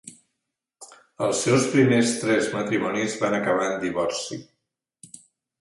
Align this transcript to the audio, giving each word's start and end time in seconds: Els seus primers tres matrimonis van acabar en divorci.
Els 1.25 1.43
seus 1.47 1.67
primers 1.75 2.13
tres 2.23 2.49
matrimonis 2.55 3.19
van 3.25 3.39
acabar 3.41 3.71
en 3.75 3.79
divorci. 3.85 4.39